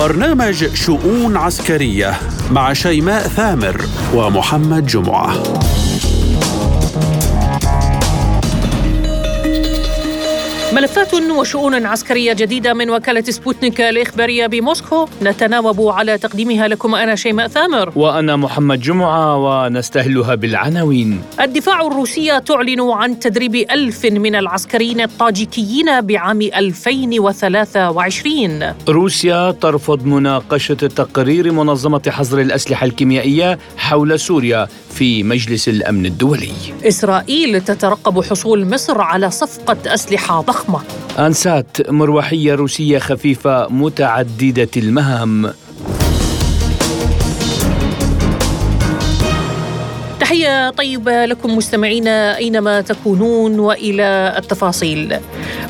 [0.00, 2.18] برنامج شؤون عسكرية
[2.50, 3.80] مع شيماء ثامر
[4.14, 5.34] ومحمد جمعة.
[10.80, 15.08] ملفات وشؤون عسكرية جديدة من وكالة سبوتنيك الإخبارية بموسكو.
[15.22, 17.92] نتناوب على تقديمها لكم أنا شيماء ثامر.
[17.96, 21.22] وأنا محمد جمعة ونستهلها بالعناوين.
[21.40, 31.52] الدفاع الروسية تعلن عن تدريب ألف من العسكريين الطاجيكيين بعام 2023 روسيا ترفض مناقشة تقرير
[31.52, 36.52] منظمة حظر الأسلحة الكيميائية حول سوريا في مجلس الأمن الدولي.
[36.84, 40.69] إسرائيل تترقب حصول مصر على صفقة أسلحة ضخمة.
[41.18, 45.52] أنسات مروحية روسية خفيفة متعددة المهام.
[50.30, 55.18] تحية طيبة لكم مستمعينا أينما تكونون وإلى التفاصيل.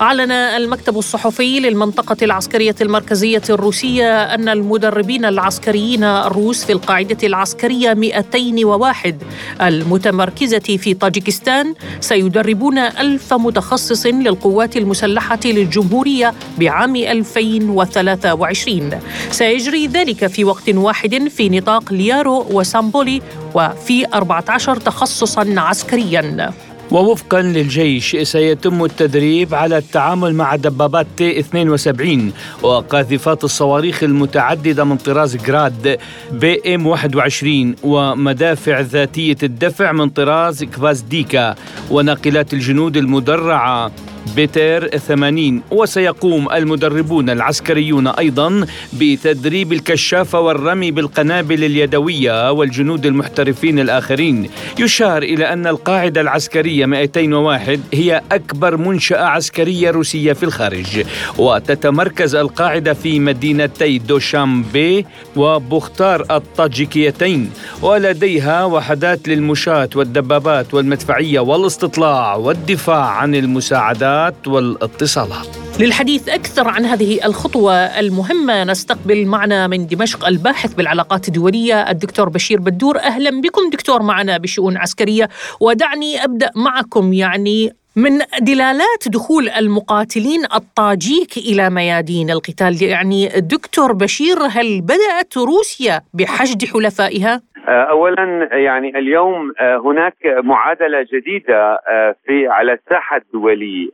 [0.00, 9.22] أعلن المكتب الصحفي للمنطقة العسكرية المركزية الروسية أن المدربين العسكريين الروس في القاعدة العسكرية 201
[9.62, 18.90] المتمركزة في طاجيكستان سيدربون ألف متخصص للقوات المسلحة للجمهورية بعام 2023
[19.30, 23.22] سيجري ذلك في وقت واحد في نطاق ليارو وسامبولي
[23.54, 26.50] وفي 14 تخصصا عسكريا.
[26.90, 35.36] ووفقا للجيش سيتم التدريب على التعامل مع دبابات تي 72 وقاذفات الصواريخ المتعددة من طراز
[35.36, 35.98] جراد
[36.32, 41.54] بي إم 21 ومدافع ذاتية الدفع من طراز غفوزديكا
[41.90, 43.90] وناقلات الجنود المدرعة.
[44.36, 53.78] بي تي آر 80 وسيقوم المدربون العسكريون أيضا بتدريب الكشافة والرمي بالقنابل اليدوية والجنود المحترفين
[53.78, 54.50] الآخرين.
[54.78, 61.04] يشار إلى أن القاعدة العسكرية 201 هي أكبر منشأة عسكرية روسية في الخارج.
[61.38, 67.50] وتتمركز القاعدة في مدينتي دوشامبي وبختار الطاجيكيتين.
[67.82, 74.09] ولديها وحدات للمشاة والدبابات والمدفعية والاستطلاع والدفاع عن المساعدات.
[74.10, 75.46] الاتصالات والاتصالات.
[75.80, 82.60] للحديث أكثر عن هذه الخطوة المهمة نستقبل معنا من دمشق الباحث بالعلاقات الدولية الدكتور بشير
[82.60, 82.98] بدور.
[82.98, 85.28] أهلا بكم دكتور معنا بشؤون عسكرية.
[85.60, 92.82] ودعني أبدأ معكم يعني من دلالات دخول المقاتلين الطاجيك إلى ميادين القتال.
[92.82, 101.80] يعني دكتور بشير هل بدأت روسيا بحشد حلفائها؟ اولا يعني اليوم هناك معادلة جديدة
[102.26, 103.88] في على الساحة الدوليه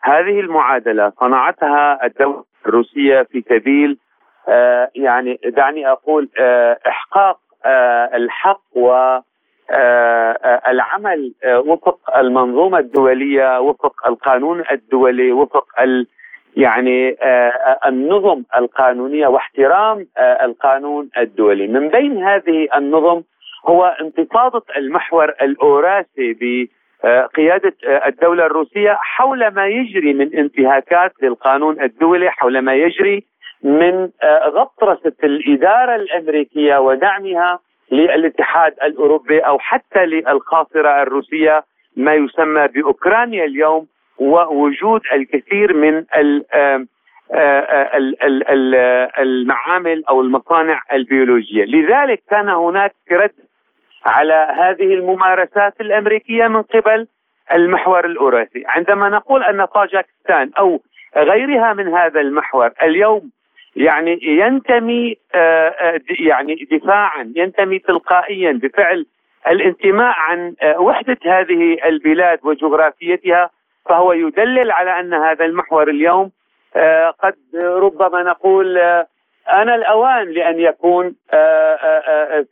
[0.00, 3.98] هذه المعادلة صنعتها الدولة الروسية في سبيل
[4.94, 6.28] يعني دعني أقول
[6.86, 7.38] إحقاق
[8.14, 9.18] الحق و
[10.68, 16.06] العمل وفق المنظومة الدولية وفق القانون الدولي وفق ال
[16.56, 17.16] يعني
[17.86, 21.66] النظم القانونية واحترام القانون الدولي.
[21.66, 23.22] من بين هذه النظم
[23.66, 26.36] هو انتفاضة المحور الأوراسي
[27.04, 27.72] بقياده
[28.06, 33.24] الدولة الروسية حول ما يجري من انتهاكات للقانون الدولي حول ما يجري
[33.62, 34.10] من
[34.46, 37.58] غطرسة الإدارة الأمريكية ودعمها
[37.92, 41.64] للاتحاد الأوروبي أو حتى للخاصره الروسية
[41.96, 43.86] ما يسمى بأوكرانيا اليوم
[44.18, 46.04] ووجود الكثير من
[49.18, 53.32] المعامل أو المصانع البيولوجية، لذلك كان هناك رد
[54.06, 57.06] على هذه الممارسات الأمريكية من قبل
[57.52, 60.80] المحور الاوراسي، عندما نقول أن طاجكستان أو
[61.16, 63.30] غيرها من هذا المحور اليوم
[63.76, 65.16] يعني ينتمي
[66.20, 69.06] يعني دفاعا ينتمي تلقائيا بفعل
[69.48, 73.50] الانتماء عن وحدة هذه البلاد وجغرافيتها
[73.88, 76.30] فهو يدلل على أن هذا المحور اليوم
[77.22, 78.78] قد ربما نقول
[79.52, 81.14] آن الأوان لأن يكون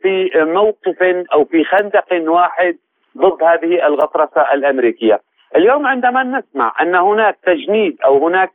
[0.01, 1.03] في موقف
[1.33, 2.77] أو في خندق واحد
[3.17, 5.19] ضد هذه الغطرسة الأمريكية.
[5.55, 8.51] اليوم عندما نسمع أن هناك تجنيد أو هناك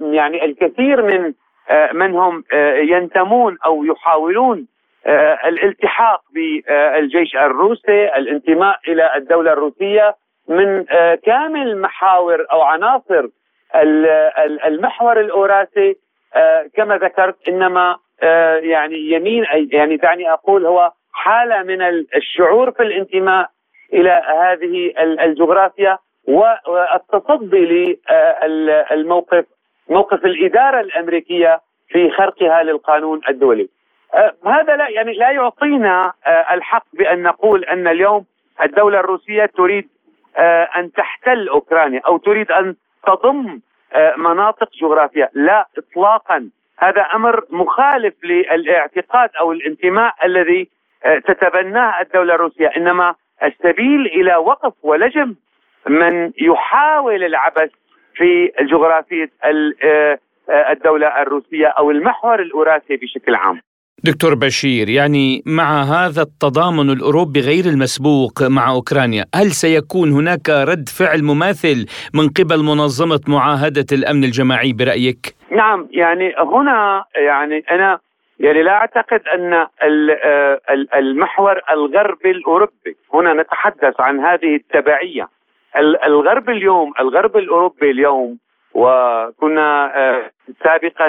[0.00, 1.32] يعني الكثير من
[1.92, 2.44] من هم
[2.78, 4.66] ينتمون أو يحاولون
[5.46, 10.14] الالتحاق بالجيش الروسي الانتماء إلى الدولة الروسية
[10.48, 10.84] من
[11.24, 13.26] كامل محاور أو عناصر
[14.66, 15.96] المحور الأوراسي
[16.76, 17.96] كما ذكرت إنما
[18.62, 21.82] يعني يمين يعني دعني أقول هو حالة من
[22.16, 23.48] الشعور في الانتماء
[23.92, 24.92] إلى هذه
[25.24, 27.98] الجغرافيا والتصدي
[28.46, 29.44] للموقف
[29.88, 33.68] موقف الإدارة الأمريكية في خرقها للقانون الدولي.
[34.46, 36.12] هذا لا يعني لا يعطينا
[36.50, 38.24] الحق بأن نقول أن اليوم
[38.62, 39.88] الدولة الروسية تريد
[40.76, 42.74] أن تحتل أوكرانيا أو تريد أن
[43.06, 43.60] تضم
[44.16, 45.30] مناطق جغرافية.
[45.34, 46.50] لا اطلاقا.
[46.78, 50.68] هذا أمر مخالف للاعتقاد أو الانتماء الذي
[51.04, 52.66] تتبناه الدولة الروسية.
[52.76, 55.34] إنما السبيل إلى وقف ولجم
[55.88, 57.70] من يحاول العبث
[58.14, 59.30] في جغرافية
[60.48, 63.60] الدولة الروسية أو المحور الاوراسي بشكل عام.
[64.04, 70.88] دكتور بشير يعني مع هذا التضامن الأوروبي غير المسبوق مع أوكرانيا، هل سيكون هناك رد
[70.88, 77.98] فعل مماثل من قبل منظمة معاهدة الأمن الجماعي برأيك؟ نعم يعني هنا يعني أنا
[78.40, 79.66] يعني لا أعتقد أن
[80.98, 85.28] المحور الغربي الأوروبي هنا نتحدث عن هذه التبعية
[86.06, 88.38] الغرب اليوم الغرب الأوروبي اليوم
[88.74, 89.92] وكنا
[90.64, 91.08] سابقا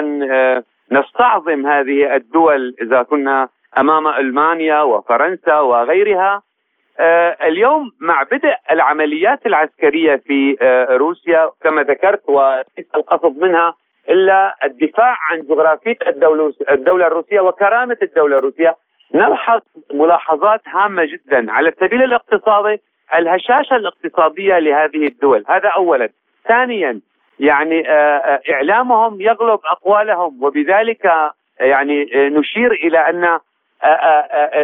[0.92, 3.48] نستعظم هذه الدول إذا كنا
[3.78, 6.42] أمام ألمانيا وفرنسا وغيرها.
[7.42, 10.56] اليوم مع بدء العمليات العسكرية في
[10.90, 13.74] روسيا كما ذكرت وليس القصد منها
[14.08, 18.76] إلا الدفاع عن جغرافية الدولة الدولة الروسية وكرامة الدولة الروسية.
[19.14, 19.60] نلحظ
[19.94, 22.80] ملاحظات هامة جدا على السبيل الاقتصادي
[23.14, 25.44] الهشاشة الاقتصادية لهذه الدول.
[25.48, 26.08] هذا اولا.
[26.48, 27.00] ثانيا
[27.40, 27.84] يعني
[28.52, 31.10] إعلامهم يغلب أقوالهم وبذلك
[31.60, 33.38] يعني نشير إلى أن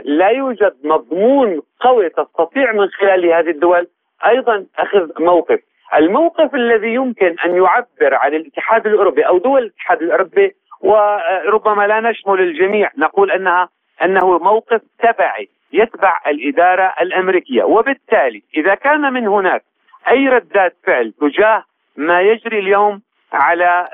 [0.04, 3.86] لا يوجد مضمون قوي تستطيع من خلال هذه الدول
[4.26, 5.60] أيضا أخذ موقف.
[5.94, 12.40] الموقف الذي يمكن أن يعبر عن الاتحاد الأوروبي أو دول الاتحاد الأوروبي وربما لا نشمل
[12.40, 13.68] الجميع نقول أنها
[14.04, 17.64] أنه موقف تبعي يتبع الإدارة الأمريكية.
[17.64, 19.62] وبالتالي إذا كان من هناك
[20.10, 21.64] أي ردات فعل تجاه
[21.96, 23.02] ما يجري اليوم
[23.32, 23.88] على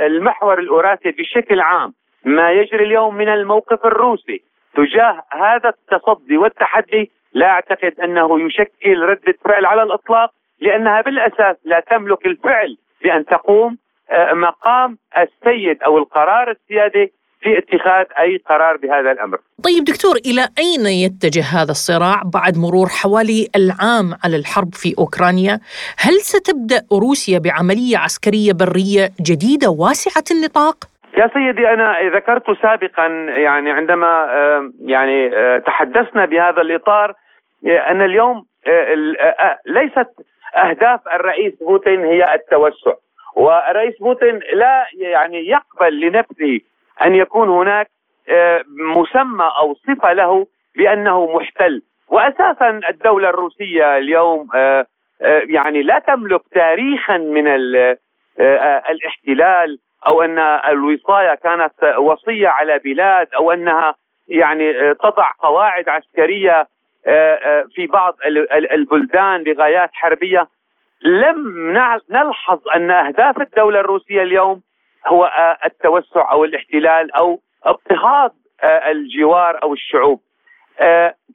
[0.00, 1.94] المحور الاوراسي بشكل عام.
[2.24, 4.42] ما يجري اليوم من الموقف الروسي
[4.74, 10.30] تجاه هذا التصدي والتحدي لا أعتقد أنه يشكل ردة فعل على الإطلاق
[10.60, 13.78] لأنها بالأساس لا تملك الفعل بأن تقوم
[14.10, 17.12] آه، مقام السيد أو القرار السيادي
[17.42, 19.38] في اتخاذ أي قرار بهذا الأمر.
[19.64, 25.54] طيب دكتور إلى أين يتجه هذا الصراع بعد مرور حوالي العام على الحرب في أوكرانيا؟
[25.98, 30.76] هل ستبدأ روسيا بعملية عسكرية برية جديدة واسعة النطاق؟
[31.18, 33.06] يا سيدي أنا ذكرت سابقا
[33.46, 37.14] يعني عندما آه، يعني آه، تحدثنا بهذا الإطار
[37.90, 38.44] أن اليوم
[39.66, 40.08] ليست
[40.56, 42.94] أهداف الرئيس بوتين هي التوسع
[43.36, 46.60] والرئيس بوتين لا يعني يقبل لنفسه
[47.02, 47.90] أن يكون هناك
[48.28, 48.64] آه،
[48.96, 50.46] مسمى أو صفة له
[50.76, 51.82] بأنه محتل.
[52.08, 54.86] واساسا الدولة الروسية اليوم آه،
[55.22, 57.48] آه، يعني لا تملك تاريخا من
[58.90, 59.78] الاحتلال
[60.08, 63.94] أو أن الوصاية كانت وصية على بلاد أو أنها
[64.28, 66.66] يعني تضع قواعد عسكرية
[67.06, 68.16] آه، في بعض
[68.72, 70.48] البلدان لغايات حربية.
[71.02, 71.72] لم
[72.10, 74.62] نلحظ أن أهداف الدولة الروسية اليوم
[75.06, 78.30] هو آه، التوسع أو الاحتلال أو اضطهاد
[78.64, 80.20] الجوار أو الشعوب.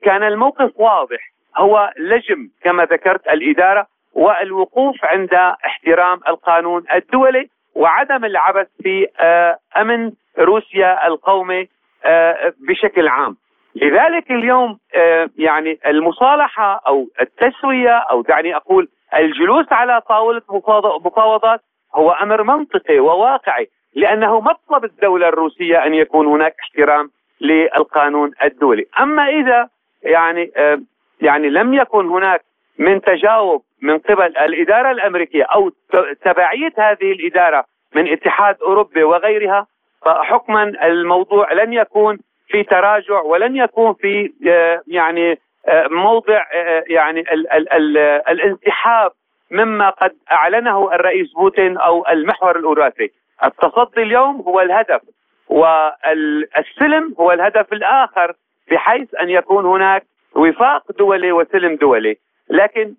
[0.03, 1.19] كان الموقف واضح.
[1.57, 5.33] هو لجم كما ذكرت الإدارة والوقوف عند
[5.65, 9.07] احترام القانون الدولي وعدم العبث في
[9.77, 11.67] أمن روسيا القومي
[12.67, 13.37] بشكل عام.
[13.81, 20.41] لذلك اليوم آه، يعني المصالحة أو التسوية أو دعني أقول الجلوس على طاولة
[21.05, 21.61] مفاوضات
[21.97, 27.09] هو أمر منطقي وواقعي لأنه مطلب الدولة الروسية أن يكون هناك احترام
[27.41, 29.69] للقانون الدولي، أما إذا
[30.03, 30.51] يعني
[31.21, 32.41] يعني لم يكن هناك
[32.79, 35.71] من تجاوب من قبل الإدارة الأمريكية أو
[36.25, 39.67] تبعيه هذه الإدارة من اتحاد أوروبي وغيرها
[40.05, 47.19] فحكما الموضوع لن يكون في تراجع ولن يكون في آه، يعني آه، موضع آه، يعني
[47.19, 47.97] ال ال ال
[48.29, 49.11] الانسحاب
[49.51, 53.11] مما قد أعلنه الرئيس بوتين أو المحور الاوراسي
[53.43, 55.01] التصدي اليوم هو الهدف
[55.49, 58.33] والسلم هو الهدف الآخر
[58.71, 60.03] بحيث أن يكون هناك
[60.35, 62.17] وفاق دولي وسلم دولي.
[62.49, 62.93] لكن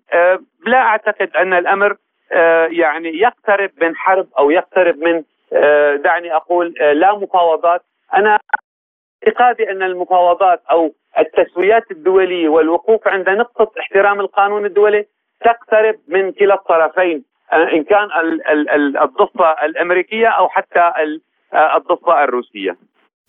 [0.65, 1.95] لا أعتقد أن الأمر
[2.71, 5.23] يعني يقترب من حرب أو يقترب من
[6.01, 7.81] دعني أقول لا مفاوضات.
[8.13, 8.39] أنا
[9.27, 15.05] اعتقادي أن المفاوضات أو التسويات الدولية والوقوف عند نقطة احترام القانون الدولي
[15.45, 18.07] تقترب من كلا الطرفين آه، إن كان
[19.03, 20.79] الضفة الأمريكية أو حتى
[21.53, 22.77] آه، الضفة الروسية.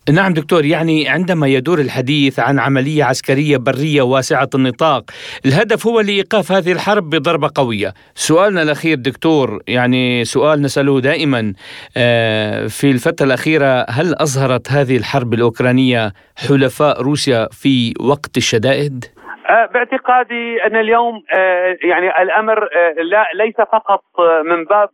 [0.09, 5.03] نعم دكتور يعني عندما يدور الحديث عن عملية عسكرية برية واسعة النطاق
[5.45, 11.53] الهدف هو لإيقاف هذه الحرب بضربة قوية سؤالنا الأخير دكتور يعني سؤال نسأله دائما
[11.97, 19.05] آه، في الفترة الأخيرة هل أظهرت هذه الحرب الأوكرانية حلفاء روسيا في وقت الشدائد؟
[19.51, 24.03] آه، باعتقادي أن اليوم آه، يعني الأمر لا ليس فقط
[24.45, 24.89] من باب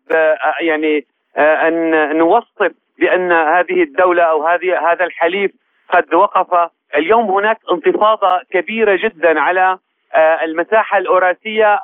[0.61, 1.05] يعني
[1.37, 5.51] أن نوصف بأن هذه الدولة أو هذه هذا الحليف
[5.89, 6.71] قد وقف.
[6.95, 9.77] اليوم هناك انتفاضة كبيرة جدا على
[10.15, 11.79] المساحة الاوراسيه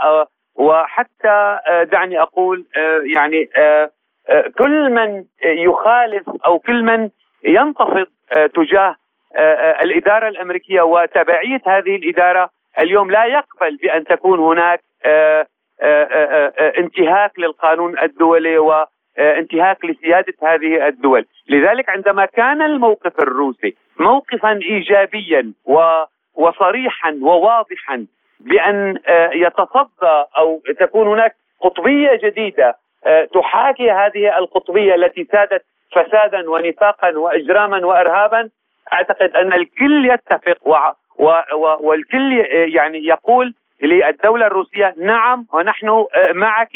[0.55, 1.59] وحتى
[1.91, 2.65] دعني أقول
[3.15, 3.49] يعني
[4.57, 7.09] كل من يخالف أو كل من
[7.43, 8.05] ينتفض
[8.55, 8.95] تجاه
[9.81, 12.49] الإدارة الأمريكية وتبعيه هذه الإدارة
[12.79, 14.81] اليوم لا يقبل بأن تكون هناك
[16.77, 25.53] انتهاك للقانون الدولي وانتهاك لسيادة هذه الدول، لذلك عندما كان الموقف الروسي موقفا ايجابيا
[26.35, 28.05] وصريحا وواضحا
[28.39, 28.97] بأن
[29.33, 32.75] يتصدى أو تكون هناك قطبية جديدة
[33.33, 38.49] تحاكي هذه القطبية التي سادت فسادا ونفاقا واجراما وارهابا
[38.93, 40.67] أعتقد أن الكل يتفق
[41.79, 46.75] والكل يعني يقول للدولة الروسية نعم ونحن معك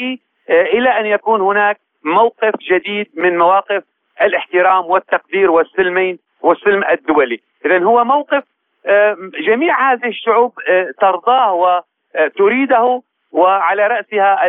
[0.50, 3.82] إلى أن يكون هناك موقف جديد من مواقف
[4.22, 7.40] الاحترام والتقدير والسلمين والسلم الدولي.
[7.66, 8.44] اذا هو موقف
[9.46, 10.52] جميع هذه الشعوب
[11.00, 11.80] ترضاه
[12.14, 13.02] وتريده
[13.32, 14.46] وعلى رأسها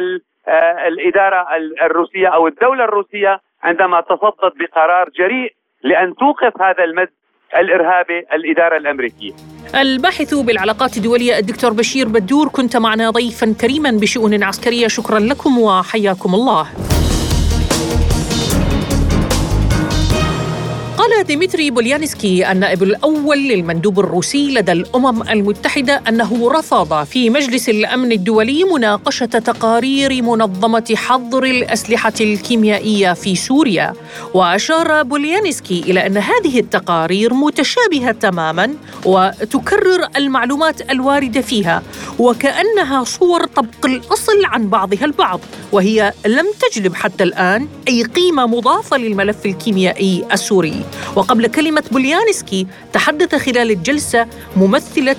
[0.88, 1.48] الإدارة
[1.82, 5.54] الروسية أو الدولة الروسية عندما تصدت بقرار جريء
[5.84, 7.10] لأن توقف هذا المد
[7.58, 9.32] الإرهابي الإدارة الأمريكية.
[9.76, 16.36] الباحث بالعلاقات الدولية الدكتور بشير بدور كنت معنا ضيفا كريما بشؤون عسكرية شكرا لكم وحياكم
[16.36, 16.68] الله.
[21.10, 28.12] قال ديمتري بوليانسكي النائب الأول للمندوب الروسي لدى الأمم المتحدة أنه رفض في مجلس الأمن
[28.12, 33.94] الدولي مناقشة تقارير منظمة حظر الأسلحة الكيميائية في سوريا.
[34.34, 38.74] وأشار بوليانسكي إلى أن هذه التقارير متشابهة تماما
[39.06, 41.84] وتكرر المعلومات الواردة فيها
[42.20, 45.40] وكأنها صور طبق الأصل عن بعضها البعض.
[45.72, 50.84] وهي لم تجلب حتى الآن أي قيمة مضافة للملف الكيميائي السوري.
[51.16, 54.28] وقبل كلمة بوليانسكي تحدث خلال الجلسة
[54.58, 55.16] ممثلة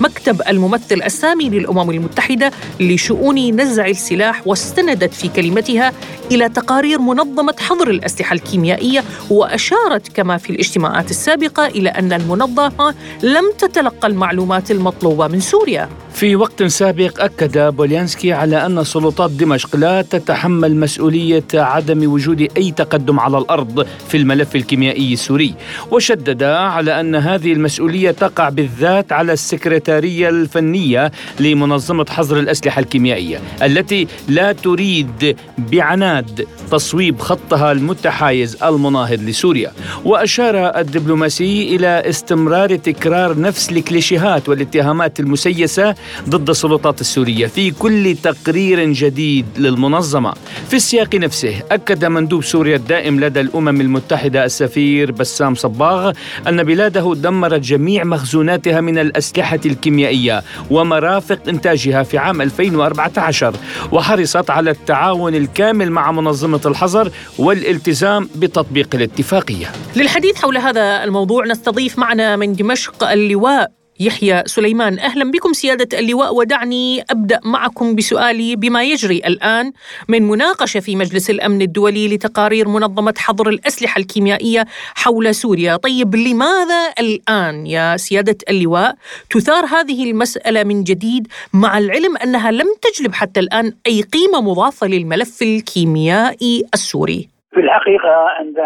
[0.00, 5.92] مكتب الممثل السامي للأمم المتحدة لشؤون نزع السلاح واستندت في كلمتها
[6.30, 13.52] إلى تقارير منظمة حظر الأسلحة الكيميائية وأشارت كما في الاجتماعات السابقة إلى أن المنظمة لم
[13.58, 15.88] تتلقى المعلومات المطلوبة من سوريا.
[16.20, 22.70] في وقت سابق أكد بوليانسكي على أن سلطات دمشق لا تتحمل مسؤولية عدم وجود أي
[22.70, 25.54] تقدم على الأرض في الملف الكيميائي السوري،
[25.90, 34.06] وشدد على أن هذه المسؤولية تقع بالذات على السكرتارية الفنية لمنظمة حظر الأسلحة الكيميائية، التي
[34.28, 39.72] لا تريد بعناد تصويب خطها المتحايز المناهض لسوريا،
[40.04, 45.94] وأشار الدبلوماسي إلى استمرار تكرار نفس الكليشيهات والاتهامات المسيسة
[46.28, 50.32] ضد السلطات السورية في كل تقرير جديد للمنظمة.
[50.68, 56.12] في السياق نفسه أكد مندوب سوريا الدائم لدى الأمم المتحدة السفير بسام صباغ
[56.48, 63.54] أن بلاده دمرت جميع مخزوناتها من الأسلحة الكيميائية ومرافق إنتاجها في عام 2014
[63.92, 69.66] وحرصت على التعاون الكامل مع منظمة الحظر والالتزام بتطبيق الاتفاقية.
[69.96, 76.34] للحديث حول هذا الموضوع نستضيف معنا من دمشق اللواء يحيى سليمان أهلا بكم سيادة اللواء
[76.34, 79.72] ودعني أبدأ معكم بسؤالي بما يجري الآن
[80.08, 84.64] من مناقشة في مجلس الأمن الدولي لتقارير منظمة حظر الأسلحة الكيميائية
[84.94, 88.94] حول سوريا، طيب لماذا الآن يا سيادة اللواء
[89.30, 94.86] تثار هذه المسألة من جديد مع العلم أنها لم تجلب حتى الآن أي قيمة مضافة
[94.86, 98.58] للملف الكيميائي السوري؟ في الحقيقة انت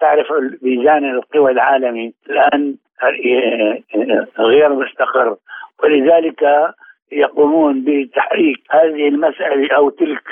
[0.00, 0.26] تعرف
[0.62, 2.74] ميزان القوى العالمي الآن
[4.38, 5.36] غير مستقر.
[5.84, 6.72] ولذلك
[7.12, 10.22] يقومون بتحريك هذه المسألة أو تلك.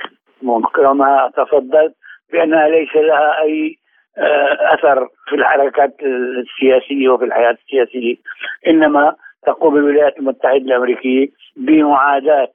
[0.75, 1.95] كما تفضلت
[2.33, 3.77] بأنها ليس لها أي
[4.19, 8.17] آه، أثر في الحركات السياسية وفي الحياة السياسية.
[8.67, 9.15] إنما
[9.47, 12.49] تقوم الولايات المتحدة الأمريكية بمعاداة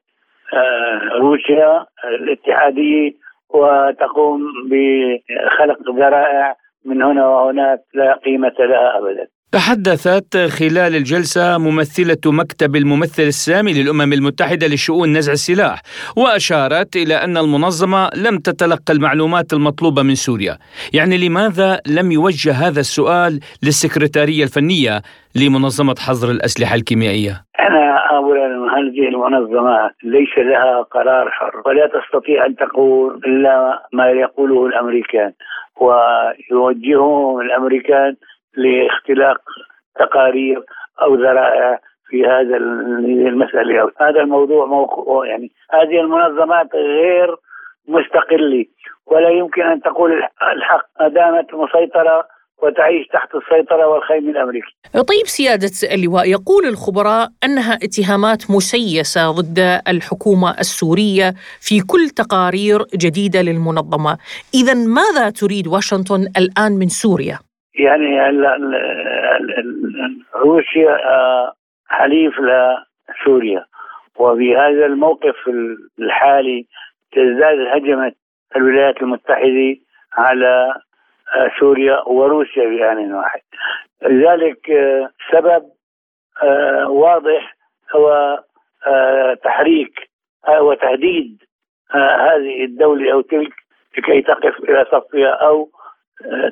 [0.53, 3.12] آه، روسيا الاتحادية
[3.50, 9.27] وتقوم بخلق ذرائع من هنا وهناك لا قيمة لها أبدا.
[9.51, 15.81] تحدثت خلال الجلسة ممثلة مكتب الممثل السامي للأمم المتحدة لشؤون نزع السلاح
[16.17, 20.58] وأشارت إلى أن المنظمة لم تتلقى المعلومات المطلوبة من سوريا.
[20.93, 25.01] يعني لماذا لم يوجه هذا السؤال للسكرتارية الفنية
[25.36, 32.55] لمنظمة حظر الأسلحة الكيميائية؟ أنا أولا هذه المنظمة ليس لها قرار حر ولا تستطيع أن
[32.55, 35.31] تقول إلا ما يقوله الأمريكان
[35.81, 38.15] ويوجههم الأمريكان
[38.58, 39.41] لاختلاق
[40.00, 40.63] تقارير
[41.01, 42.58] أو ذرائع في هذا
[43.27, 43.91] المسألة.
[44.01, 47.36] هذا الموضوع موقع يعني هذه المنظمات غير
[47.88, 48.65] مستقل
[49.05, 50.12] ولا يمكن أن تقول
[50.55, 52.27] الحق ما دامت مسيطرة
[52.63, 54.75] وتعيش تحت السيطرة والخيم الأمريكي.
[54.93, 63.41] طيب سيادة اللواء يقول الخبراء أنها اتهامات مسيسة ضد الحكومة السورية في كل تقارير جديدة
[63.41, 64.17] للمنظمة.
[64.53, 67.39] إذا ماذا تريد واشنطن الآن من سوريا؟
[67.75, 68.29] يعني
[70.35, 71.53] روسيا آه،
[71.87, 73.65] حليف لسوريا.
[74.15, 75.35] وفي هذا الموقف
[75.99, 76.65] الحالي
[77.11, 78.11] تزداد هجمة
[78.55, 79.75] الولايات المتحدة
[80.17, 80.73] على
[81.35, 83.41] آه، سوريا وروسيا بآن واحد.
[84.01, 85.63] لذلك آه، سبب
[86.87, 87.55] واضح
[87.95, 88.39] هو
[89.43, 90.09] تحريك
[90.49, 91.43] وتهديد
[91.93, 93.53] هذه الدولة أو تلك
[93.97, 95.69] لكي تقف إلى صفها أو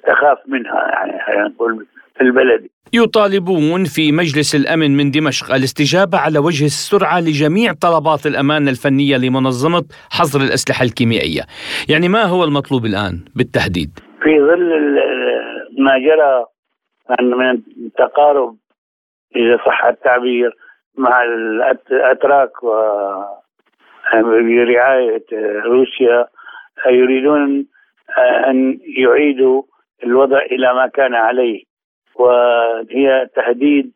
[0.08, 1.86] تخاف منها يعني خلينا نقول
[2.16, 8.68] في البلد يطالبون في مجلس الأمن من دمشق الاستجابة على وجه السرعة لجميع طلبات الأمان
[8.68, 11.42] الفنية لمنظمة حظر الأسلحة الكيميائية.
[11.90, 13.90] يعني ما هو المطلوب الآن بالتحديد؟
[14.24, 15.00] في ظل
[15.80, 16.46] ما جرى
[17.22, 18.56] من التقارب
[19.36, 20.52] اذا صح التعبير
[20.98, 22.74] مع الأتراك و
[24.14, 25.26] برعاية
[25.66, 26.28] روسيا
[26.88, 27.66] يريدون
[28.18, 29.64] أن يعيدوا
[30.04, 31.64] الوضع إلى ما كان عليه
[32.16, 33.92] وهي تهديد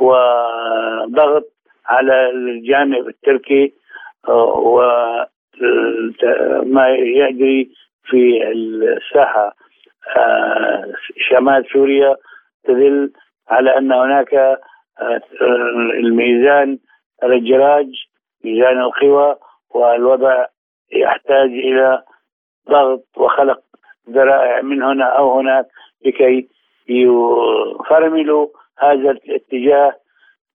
[0.00, 1.44] وضغط
[1.86, 3.72] على الجانب التركي
[4.28, 5.26] وما
[6.98, 7.70] يجري
[8.04, 9.56] في الساحة.
[10.16, 10.84] آه،
[11.28, 12.16] شمال سوريا
[12.64, 13.12] تدل
[13.48, 15.20] على أن هناك آه،
[15.98, 16.78] الميزان
[17.24, 17.86] الجراج
[18.44, 19.36] ميزان القوى
[19.74, 20.46] والوضع
[20.92, 22.02] يحتاج إلى
[22.70, 23.60] ضغط وخلق
[24.10, 25.66] ذرائع من هنا أو هناك
[26.06, 26.48] لكي
[26.88, 28.46] يفرملوا
[28.78, 29.92] هذا الاتجاه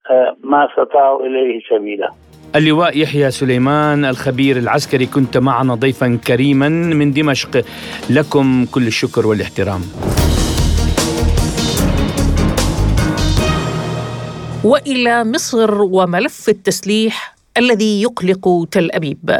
[0.10, 2.10] آه، ما استطاعوا إليه سبيلا.
[2.56, 7.66] اللواء يحيى سليمان الخبير العسكري كنت معنا ضيفا كريما من دمشق.
[8.10, 9.82] لكم كل الشكر والاحترام.
[14.64, 19.32] وإلى مصر وملف التسليح الذي يقلق تل أبيب.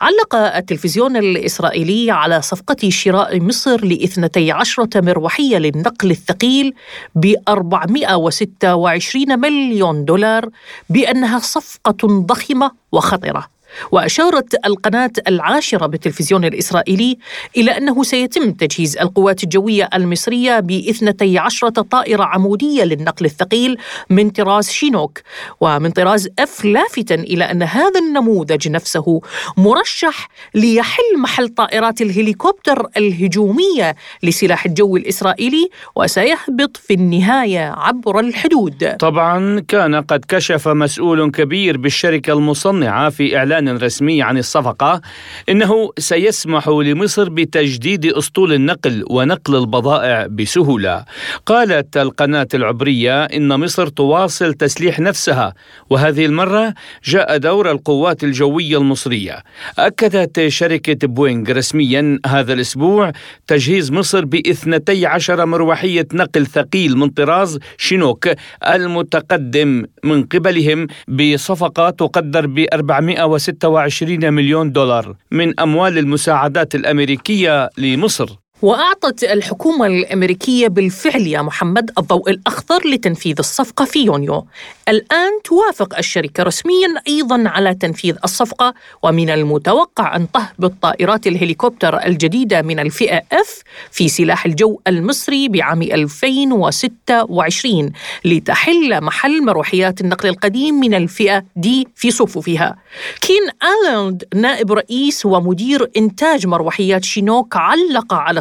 [0.00, 6.74] علق التلفزيون الإسرائيلي على صفقة شراء مصر لاثنتي عشرة مروحية للنقل الثقيل
[7.14, 10.48] ب 426 مليون دولار
[10.90, 13.55] بأنها صفقة ضخمة وخطرة.
[13.92, 17.18] وأشارت القناة العاشرة بالتلفزيون الإسرائيلي
[17.56, 23.78] إلى أنه سيتم تجهيز القوات الجوية المصرية بإثنتي عشرة طائرة عمودية للنقل الثقيل
[24.10, 25.18] من طراز شينوك
[25.60, 29.20] ومن طراز أف لافتا إلى أن هذا النموذج نفسه
[29.56, 38.96] مرشح ليحل محل طائرات الهليكوبتر الهجومية لسلاح الجو الإسرائيلي وسيهبط في النهاية عبر الحدود.
[38.98, 45.00] طبعا كان قد كشف مسؤول كبير بالشركة المصنعة في إعلان إعلان رسمي عن الصفقة
[45.48, 51.04] إنه سيسمح لمصر بتجديد أسطول النقل ونقل البضائع بسهولة.
[51.46, 55.54] قالت القناة العبرية إن مصر تواصل تسليح نفسها
[55.90, 56.74] وهذه المرة
[57.04, 59.42] جاء دور القوات الجوية المصرية.
[59.78, 63.12] أكدت شركة بوينغ رسميا هذا الأسبوع
[63.46, 68.28] تجهيز مصر باثنتي عشر مروحية نقل ثقيل من طراز شينوك
[68.66, 78.28] المتقدم من قبلهم بصفقة تقدر ب 460 26 مليون دولار من أموال المساعدات الأمريكية لمصر.
[78.62, 84.46] وأعطت الحكومة الأمريكية بالفعل يا محمد الضوء الأخضر لتنفيذ الصفقة في يونيو.
[84.88, 92.62] الآن توافق الشركة رسميا أيضا على تنفيذ الصفقة ومن المتوقع أن تهبط طائرات الهليكوبتر الجديدة
[92.62, 97.92] من الفئة F في سلاح الجو المصري بعام 2026
[98.24, 102.76] لتحل محل مروحيات النقل القديم من الفئة D في صفوفها.
[103.20, 108.38] كين آلاند نائب رئيس ومدير إنتاج مروحيات شينوك علق على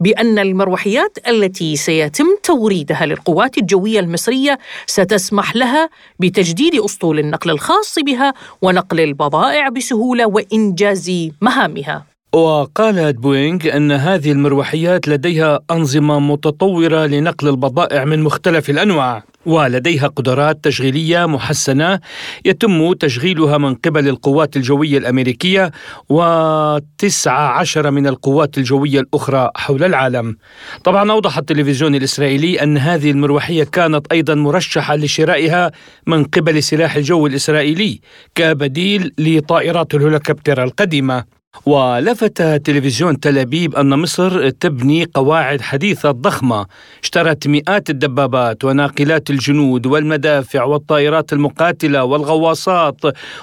[0.00, 8.34] بأن المروحيات التي سيتم توريدها للقوات الجوية المصرية ستسمح لها بتجديد أسطول النقل الخاص بها
[8.62, 12.09] ونقل البضائع بسهولة وإنجاز مهامها.
[12.32, 20.64] وقالت بوينغ أن هذه المروحيات لديها أنظمة متطورة لنقل البضائع من مختلف الأنواع ولديها قدرات
[20.64, 22.00] تشغيلية محسنة
[22.44, 25.70] يتم تشغيلها من قبل القوات الجوية الأمريكية
[26.08, 30.36] وتسعة عشر من القوات الجوية الأخرى حول العالم.
[30.84, 35.70] طبعا أوضح التلفزيون الإسرائيلي أن هذه المروحية كانت أيضا مرشحة لشرائها
[36.06, 38.00] من قبل سلاح الجو الإسرائيلي
[38.34, 41.39] كبديل لطائرات الهليكوبتر القديمة.
[41.66, 46.66] ولفت تلفزيون تل أبيب أن مصر تبني قواعد حديثة ضخمة.
[47.02, 53.00] اشترت مئات الدبابات وناقلات الجنود والمدافع والطائرات المقاتلة والغواصات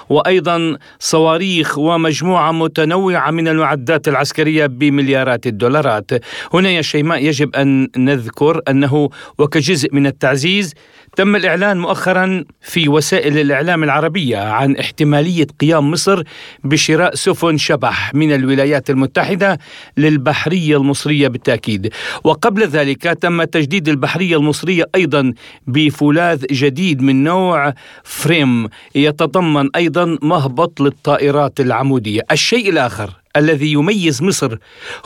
[0.08, 6.10] وأيضا صواريخ ومجموعة متنوعة من المعدات العسكرية بمليارات الدولارات.
[6.54, 10.74] هنا يا شيماء يجب أن نذكر أنه وكجزء من التعزيز
[11.16, 16.22] تم الإعلان مؤخرا في وسائل الإعلام العربية عن احتمالية قيام مصر
[16.64, 17.97] بشراء سفن شبح.
[18.14, 19.58] من الولايات المتحدة
[19.96, 21.92] للبحرية المصرية بالتأكيد.
[22.24, 25.32] وقبل ذلك تم تجديد البحرية المصرية أيضا
[25.66, 28.68] بفولاذ جديد من نوع فريم.
[28.94, 32.22] يتضمن أيضا مهبط للطائرات العمودية.
[32.30, 34.56] الشيء الآخر الذي يميز مصر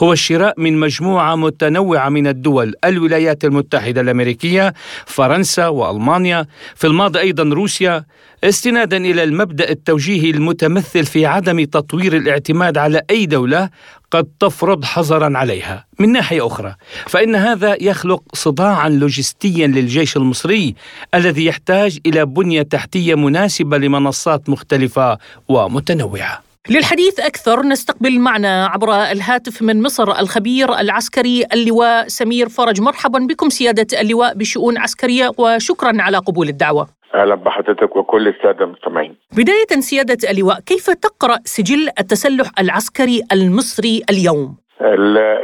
[0.01, 4.75] هو الشراء من مجموعة متنوعة من الدول الولايات المتحدة الأمريكية
[5.07, 6.47] فرنسا وألمانيا.
[6.75, 8.05] في الماضي أيضا روسيا.
[8.45, 13.71] استنادا إلى المبدأ التوجيهي المتمثل في عدم تطوير الاعتماد على أي دولة
[14.11, 15.87] قد تفرض حظرا عليها.
[15.99, 16.75] من ناحية أخرى
[17.07, 20.75] فإن هذا يخلق صداعا لوجستيا للجيش المصري
[21.15, 25.19] الذي يحتاج إلى بنية تحتية مناسبة لمنصات مختلفة
[25.49, 26.52] ومتنوعة.
[26.71, 33.49] للحديث أكثر نستقبل معنا عبر الهاتف من مصر الخبير العسكري اللواء سمير فرج مرحبا بكم
[33.49, 39.17] سيادة اللواء بشؤون عسكرية وشكرا على قبول الدعوة أهلا بحضرتك وكل السادة المستمعين.
[39.37, 44.57] بداية سيادة اللواء كيف تقرأ سجل التسلح العسكري المصري اليوم؟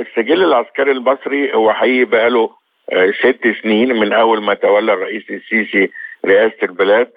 [0.01, 2.51] السجل العسكري المصري هو حقيقي بقاله
[3.21, 5.91] ست سنين من أول ما تولى الرئيس السيسي
[6.27, 7.11] رئاسة البلاد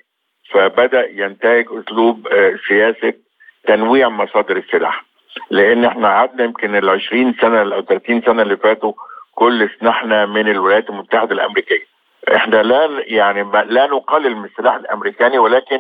[0.54, 2.28] فبدأ ينتهج أسلوب
[2.68, 3.14] سياسة
[3.68, 5.04] تنويع مصادر السلاح.
[5.50, 8.94] لأن إحنا قعدنا يمكن ال 20 سنة أو 30 سنة اللي فاتوا
[9.36, 11.86] كل سلاحنا من الولايات المتحدة الأمريكية.
[12.36, 15.80] إحنا لا يعني لا نقلل من السلاح الأمريكاني ولكن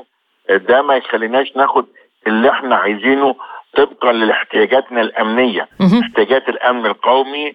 [0.49, 1.85] ده ما يخليناش ناخد
[2.27, 3.35] اللي إحنا عايزينه
[3.73, 5.67] طبقا لاحتياجاتنا الأمنية.
[6.03, 7.53] احتياجات الأمن القومي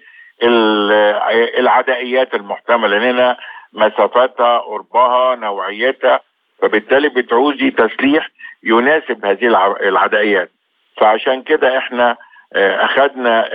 [1.59, 3.11] العدائيات المحتملة.
[3.11, 3.37] هنا
[3.73, 6.21] مسافتها قربها نوعيتها.
[6.63, 8.29] فبالتالي بتعوزي تسليح
[8.67, 9.47] يناسب هذه
[9.89, 10.51] العدائيات
[10.97, 12.17] فعشان كده إحنا
[12.57, 13.49] أخذنا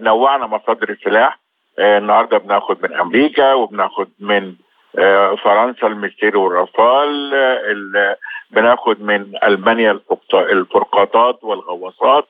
[0.00, 1.38] نوعنا مصادر السلاح.
[1.78, 4.54] النهارده بناخد من أمريكا وبناخد من
[5.44, 7.30] فرنسا المستير والرافال.
[8.50, 10.00] بناخد من ألمانيا
[10.34, 12.28] الفرقاطات والغواصات.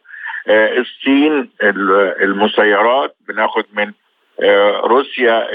[0.49, 1.51] الصين
[2.23, 3.15] المسيرات.
[3.29, 3.93] بناخد من
[4.85, 5.49] روسيا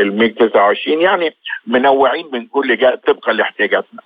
[0.00, 1.34] الميج 29 يعني
[1.66, 4.00] منوعين من كل جهة طبقا لاحتياجاتنا.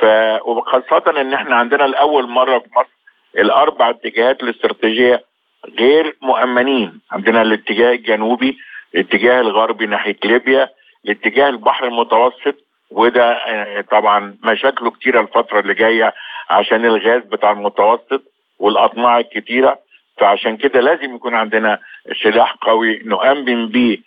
[0.00, 0.04] ف
[0.46, 2.88] وخاصة إن إحنا عندنا لأول مرة في مصر
[3.38, 5.24] الأربع اتجاهات الاستراتيجية
[5.78, 7.00] غير مؤمنين.
[7.12, 8.58] عندنا الاتجاه الجنوبي
[8.94, 10.68] الاتجاه الغربي ناحية ليبيا
[11.04, 12.54] الاتجاه البحر المتوسط
[12.90, 13.38] وده
[13.90, 16.12] طبعا مشاكله كتيرة الفترة اللي جاية
[16.50, 18.22] عشان الغاز بتاع المتوسط
[18.58, 19.78] والأطماع الكتيرة.
[20.18, 21.78] فعشان كده لازم يكون عندنا
[22.22, 23.98] سلاح قوي نؤمن به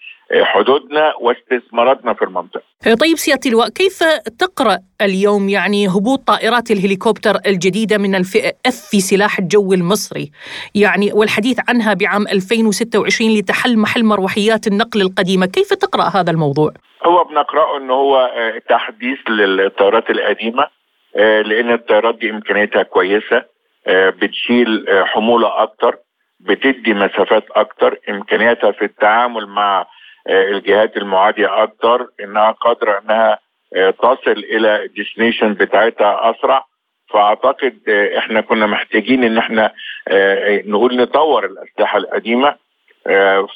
[0.42, 2.64] حدودنا واستثماراتنا في المنطقة.
[2.84, 4.04] طيب سيادة اللواء كيف
[4.40, 10.32] تقرأ اليوم يعني هبوط طائرات الهليكوبتر الجديدة من الفئه أف في سلاح الجو المصري
[10.76, 16.72] يعني والحديث عنها بعام 2026 لتحل محل مروحيات النقل القديمة، كيف تقرأ هذا الموضوع؟
[17.06, 18.32] هو بنقرأه انه هو
[18.70, 20.68] تحديث للطائرات القديمة
[21.16, 23.46] لأن الطائرات دي امكانياتها كويسة
[23.88, 25.96] بتشيل حموله أكتر
[26.40, 29.86] بتدي مسافات أكتر إمكانياتها في التعامل مع
[30.30, 33.40] الجهات المعادية أكتر إنها قادره إنها
[33.92, 36.66] تصل إلى الديستنيشن بتاعتها أسرع.
[37.10, 39.72] فأعتقد إحنا كنا محتاجين إن إحنا
[40.66, 42.56] نقول نطور الأسلحة القديمة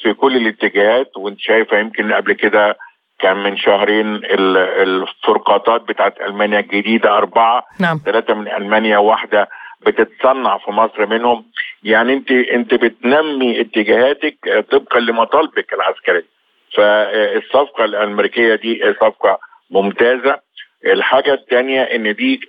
[0.02, 1.16] في كل الاتجاهات.
[1.16, 2.76] وأنت شايفة يمكن قبل كده
[3.18, 8.00] كان من شهرين الفرقاطات بتاعت ألمانيا الجديدة أربعة نعم.
[8.04, 9.48] ثلاثة من ألمانيا واحدة
[9.86, 11.44] بتتصنع في مصر منهم.
[11.82, 16.37] يعني أنت أنت بتنمي اتجاهاتك طبقا لمطالبك العسكرية.
[16.76, 19.38] فالصفقة الأمريكية دي صفقة
[19.70, 20.40] ممتازة
[20.86, 22.40] الحاجة الثانية إن دي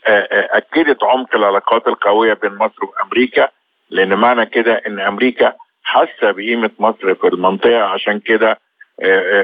[0.51, 3.49] أكدت عمق العلاقات القوية بين مصر وأمريكا
[3.89, 5.53] لأن معنى كده إن أمريكا
[5.84, 8.60] حاسة بقيمة مصر في المنطقة عشان كده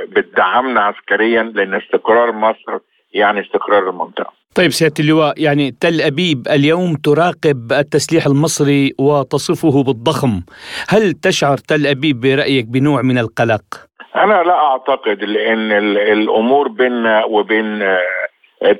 [0.07, 2.77] بتدعمنا عسكريا لأن استقرار مصر
[3.13, 4.33] يعني استقرار المنطقة.
[4.55, 10.41] طيب سيادة اللواء يعني تل أبيب اليوم تراقب التسليح المصري وتصفه بالضخم،
[10.89, 13.63] هل تشعر تل أبيب برأيك بنوع من القلق؟
[14.15, 17.97] أنا لا أعتقد لأن الأمور بيننا وبين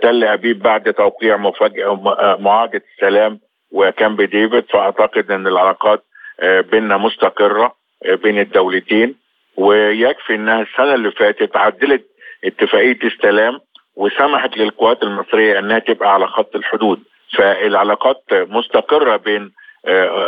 [0.01, 1.99] تل أبيب بعد توقيع مفاجاه
[2.39, 3.39] معاهدة السلام
[3.71, 6.03] وكامب ديفيد فأعتقد إن العلاقات
[6.43, 9.15] بيننا مستقرة بين الدولتين
[9.57, 12.05] ويكفي إنها السنة اللي فاتت عدلت
[12.45, 13.59] اتفاقية السلام
[13.95, 16.99] وسمحت للقوات المصرية إنها تبقى على خط الحدود.
[17.37, 19.51] فالعلاقات مستقرة بين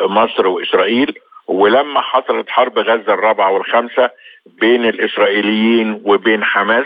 [0.04, 1.14] مصر وإسرائيل
[1.48, 4.10] ولما حصلت حرب غزة الرابعة والخامسة
[4.46, 6.86] بين الإسرائيليين وبين حماس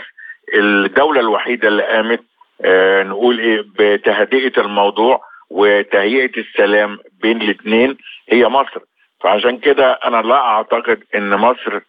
[0.54, 2.20] الدولة الوحيدة اللي قامت
[3.06, 5.20] نقول إيه بتهدئة الموضوع
[5.50, 7.96] وتهيئة السلام بين الاثنين
[8.28, 8.80] هي مصر.
[9.20, 11.80] فعشان كده أنا لا أعتقد إن مصر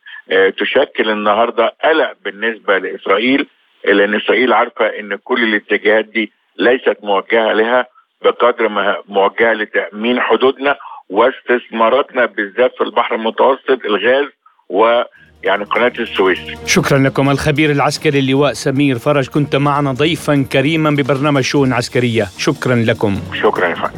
[0.57, 3.47] تشكل النهارده قلق بالنسبة لإسرائيل
[3.85, 7.85] لأن إسرائيل عارفة إن كل الاتجاهات دي ليست موجهة لها
[8.21, 10.75] بقدر ما موجهة لتأمين حدودنا
[11.09, 14.25] واستثماراتنا بالذات في البحر المتوسط الغاز
[14.69, 15.01] و
[15.43, 16.39] يعني قناة السويس.
[16.65, 17.29] شكرا لكم.
[17.29, 22.27] الخبير العسكري اللواء سمير فرج كنت معنا ضيفا كريما ببرنامج شؤون عسكرية.
[22.37, 23.19] شكرا لكم.
[23.41, 23.93] شكرا يا فندم.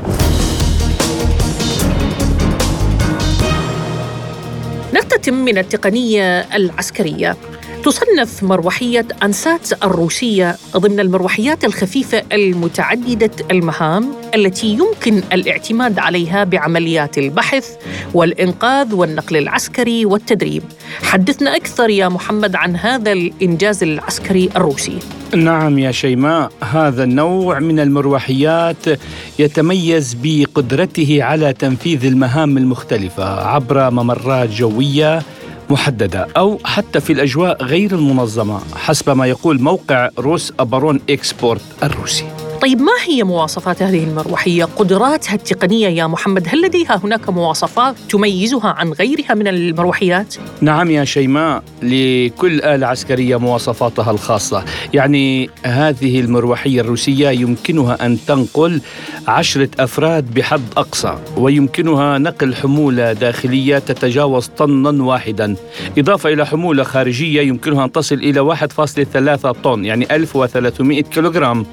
[4.93, 7.35] نختتم من التقنية العسكرية.
[7.85, 17.69] تصنف مروحية أنسات الروسية ضمن المروحيات الخفيفة المتعددة المهام التي يمكن الاعتماد عليها بعمليات البحث
[18.13, 20.63] والإنقاذ والنقل العسكري والتدريب.
[21.03, 24.99] حدثنا أكثر يا محمد عن هذا الإنجاز العسكري الروسي.
[25.35, 28.85] نعم يا شيماء هذا النوع من المروحيات
[29.39, 35.21] يتميز بقدرته على تنفيذ المهام المختلفة عبر ممرات جوية
[35.69, 42.34] محددة أو حتى في الأجواء غير المنظمة حسب ما يقول موقع روس أبارون إكسبورت الروسي.
[42.65, 48.67] طيب ما هي مواصفات هذه المروحية؟ قدراتها التقنية يا محمد هل لديها هناك مواصفات تميزها
[48.67, 56.82] عن غيرها من المروحيات؟ نعم يا شيماء لكل آلة عسكرية مواصفاتها الخاصة يعني هذه المروحية
[56.82, 58.82] الروسية يمكنها أن تنقل
[59.28, 65.56] عشرة أفراد بحد أقصى ويمكنها نقل حمولة داخلية تتجاوز طنا واحدا
[65.97, 71.65] إضافة إلى حمولة خارجية يمكنها أن تصل إلى 1.3 طن يعني 1300 كيلوغرام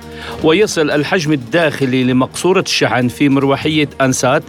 [0.45, 4.43] ويصل يصل الحجم الداخلي لمقصورة الشحن في مروحية أنسات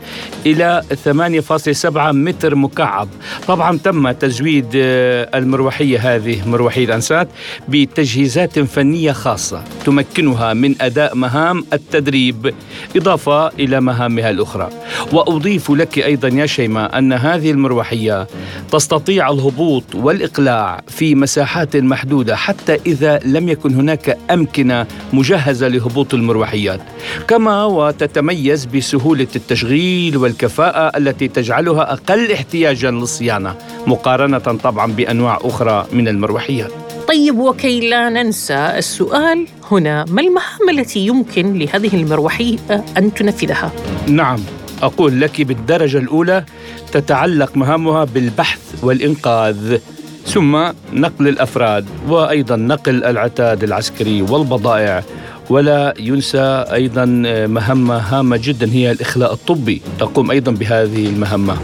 [0.45, 3.07] إلى 8.7 متر مكعب.
[3.47, 7.27] طبعا تم تزويد المروحية هذه مروحية أنسات
[7.67, 12.53] بتجهيزات فنية خاصة تمكنها من أداء مهام التدريب
[12.95, 14.69] إضافة إلى مهامها الأخرى.
[15.11, 18.27] وأضيف لك أيضا يا شيماء أن هذه المروحية
[18.71, 26.79] تستطيع الهبوط والإقلاع في مساحات محدودة حتى إذا لم يكن هناك أمكنة مجهزة لهبوط المروحيات.
[27.27, 33.55] كما وتتميز بسهولة التشغيل والكفاءة التي تجعلها أقل احتياجا للصيانة
[33.87, 36.71] مقارنة طبعا بأنواع أخرى من المروحيات.
[37.07, 43.71] طيب وكي لا ننسى السؤال هنا ما المهام التي يمكن لهذه المروحية أن تنفذها؟
[44.07, 44.39] نعم
[44.81, 46.43] أقول لك بالدرجة الأولى
[46.91, 49.77] تتعلق مهامها بالبحث والإنقاذ
[50.25, 50.57] ثم
[50.93, 55.03] نقل الأفراد وأيضا نقل العتاد العسكري والبضائع.
[55.49, 57.05] ولا ينسى أيضا
[57.47, 59.81] مهمة هامة جدا هي الإخلاء الطبي.
[59.99, 61.57] تقوم أيضا بهذه المهمة.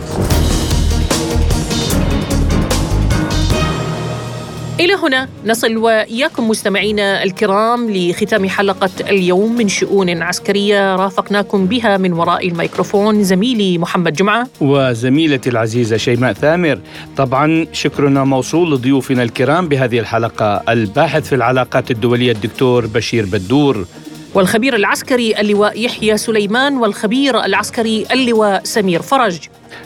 [4.80, 12.14] إلى هنا نصل وإياكم مستمعينا الكرام لختام حلقة اليوم من شؤون عسكرية رافقناكم بها من
[12.14, 14.48] وراء الميكروفون زميلي محمد جمعة.
[14.62, 16.80] وزميلتي العزيزة شيماء ثامر.
[17.18, 20.64] طبعا شكرنا موصول لضيوفنا الكرام بهذه الحلقة.
[20.70, 23.86] الباحث في العلاقات الدولية الدكتور بشير بدور.
[24.34, 29.40] والخبير العسكري اللواء يحيى سليمان والخبير العسكري اللواء سمير فرج.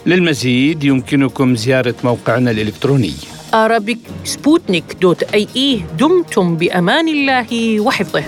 [0.06, 3.12] للمزيد يمكنكم زيارة موقعنا الإلكتروني.
[3.54, 8.24] arabicsputnik.ae دمتم بأمان الله وحفظه.